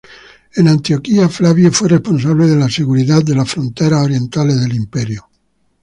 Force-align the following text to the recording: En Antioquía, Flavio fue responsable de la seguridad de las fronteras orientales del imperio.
En 0.55 0.65
Antioquía, 0.67 1.29
Flavio 1.29 1.71
fue 1.71 1.89
responsable 1.89 2.47
de 2.47 2.55
la 2.55 2.67
seguridad 2.71 3.21
de 3.23 3.35
las 3.35 3.51
fronteras 3.51 4.03
orientales 4.05 4.59
del 4.59 4.73
imperio. 4.73 5.27